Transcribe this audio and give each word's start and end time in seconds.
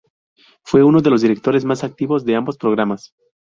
Fue 0.63 0.81
uno 0.83 0.99
de 0.99 1.11
los 1.11 1.21
directores 1.21 1.63
más 1.63 1.83
activos 1.83 2.25
de 2.25 2.35
ambos 2.35 2.57
programas. 2.57 3.13